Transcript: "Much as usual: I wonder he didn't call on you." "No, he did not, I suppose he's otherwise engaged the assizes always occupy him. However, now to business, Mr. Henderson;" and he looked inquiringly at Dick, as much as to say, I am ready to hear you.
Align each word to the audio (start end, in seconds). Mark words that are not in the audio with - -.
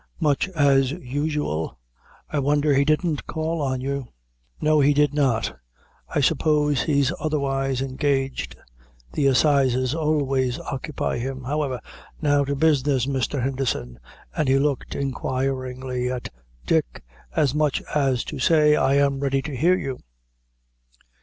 "Much 0.19 0.49
as 0.55 0.89
usual: 0.93 1.77
I 2.31 2.39
wonder 2.39 2.73
he 2.73 2.83
didn't 2.85 3.27
call 3.27 3.61
on 3.61 3.81
you." 3.81 4.07
"No, 4.59 4.79
he 4.79 4.95
did 4.95 5.13
not, 5.13 5.55
I 6.09 6.21
suppose 6.21 6.81
he's 6.81 7.13
otherwise 7.19 7.83
engaged 7.83 8.55
the 9.13 9.27
assizes 9.27 9.93
always 9.93 10.57
occupy 10.57 11.19
him. 11.19 11.43
However, 11.43 11.79
now 12.19 12.43
to 12.45 12.55
business, 12.55 13.05
Mr. 13.05 13.43
Henderson;" 13.43 13.99
and 14.35 14.49
he 14.49 14.57
looked 14.57 14.95
inquiringly 14.95 16.11
at 16.11 16.29
Dick, 16.65 17.03
as 17.35 17.53
much 17.53 17.83
as 17.93 18.23
to 18.23 18.39
say, 18.39 18.75
I 18.75 18.95
am 18.95 19.19
ready 19.19 19.43
to 19.43 19.55
hear 19.55 19.77
you. 19.77 19.99